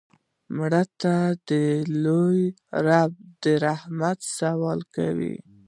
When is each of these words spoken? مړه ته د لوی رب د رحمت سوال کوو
مړه 0.55 0.83
ته 1.01 1.15
د 1.49 1.51
لوی 2.03 2.41
رب 2.87 3.11
د 3.43 3.45
رحمت 3.65 4.19
سوال 4.37 4.79
کوو 4.95 5.33